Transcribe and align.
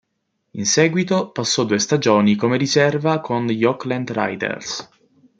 In 0.53 0.65
seguito 0.65 1.29
passò 1.29 1.63
due 1.63 1.77
stagioni 1.77 2.35
come 2.35 2.57
riserva 2.57 3.19
con 3.19 3.45
gli 3.45 3.63
Oakland 3.63 4.09
Raiders. 4.09 4.89